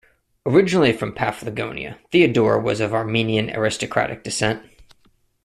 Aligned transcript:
Originally 0.47 0.93
from 0.93 1.13
Paphlagonia, 1.13 1.99
Theodora 2.11 2.59
was 2.59 2.79
of 2.81 2.91
Armenian 2.91 3.51
aristocratic 3.55 4.23
descent. 4.23 4.63